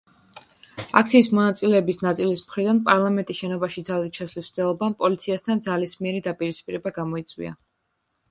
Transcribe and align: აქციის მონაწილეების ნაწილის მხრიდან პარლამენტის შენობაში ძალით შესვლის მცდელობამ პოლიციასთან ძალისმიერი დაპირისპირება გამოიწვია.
აქციის 0.99 1.27
მონაწილეების 1.39 1.99
ნაწილის 2.05 2.41
მხრიდან 2.45 2.79
პარლამენტის 2.87 3.39
შენობაში 3.41 3.83
ძალით 3.89 4.19
შესვლის 4.21 4.49
მცდელობამ 4.51 4.97
პოლიციასთან 5.03 5.61
ძალისმიერი 5.69 6.23
დაპირისპირება 6.29 6.93
გამოიწვია. 6.97 7.53